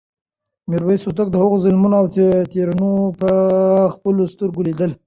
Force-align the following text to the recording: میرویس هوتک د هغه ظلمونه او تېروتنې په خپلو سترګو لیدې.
میرویس 0.69 1.01
هوتک 1.07 1.27
د 1.31 1.35
هغه 1.43 1.57
ظلمونه 1.63 1.95
او 2.01 2.07
تېروتنې 2.51 2.93
په 3.19 3.29
خپلو 3.93 4.21
سترګو 4.33 4.65
لیدې. 4.67 4.89